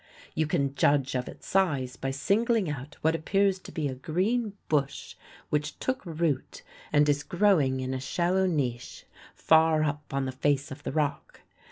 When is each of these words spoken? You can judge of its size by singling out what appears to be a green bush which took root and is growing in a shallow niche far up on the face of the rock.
You 0.33 0.47
can 0.47 0.73
judge 0.73 1.13
of 1.13 1.27
its 1.27 1.45
size 1.45 1.95
by 1.95 2.09
singling 2.09 2.71
out 2.71 2.97
what 3.01 3.13
appears 3.13 3.59
to 3.59 3.71
be 3.71 3.87
a 3.87 3.93
green 3.93 4.53
bush 4.67 5.13
which 5.51 5.77
took 5.77 6.03
root 6.07 6.63
and 6.91 7.07
is 7.07 7.21
growing 7.21 7.79
in 7.81 7.93
a 7.93 7.99
shallow 7.99 8.47
niche 8.47 9.05
far 9.35 9.83
up 9.83 10.11
on 10.11 10.25
the 10.25 10.31
face 10.31 10.71
of 10.71 10.81
the 10.81 10.91
rock. 10.91 11.41